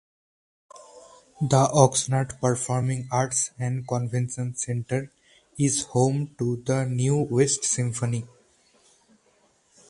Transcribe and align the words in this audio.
The 1.41 1.67
Oxnard 1.75 2.39
Performing 2.41 3.07
Arts 3.11 3.51
and 3.59 3.87
Convention 3.87 4.55
Center 4.55 5.11
is 5.59 5.83
home 5.83 6.33
to 6.39 6.55
the 6.65 6.87
New 6.87 7.17
West 7.17 7.65
Symphony. 7.65 8.25